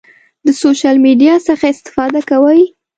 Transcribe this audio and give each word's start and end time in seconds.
د 0.45 0.47
سوشل 0.61 0.95
میډیا 1.05 1.33
څخه 1.47 1.65
استفاده 1.73 2.21
کوئ؟ 2.29 2.61